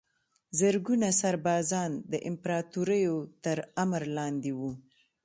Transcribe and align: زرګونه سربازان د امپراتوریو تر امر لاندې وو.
زرګونه 0.59 1.07
سربازان 1.21 1.91
د 2.11 2.13
امپراتوریو 2.29 3.15
تر 3.43 3.57
امر 3.83 4.01
لاندې 4.17 4.51
وو. 4.59 4.71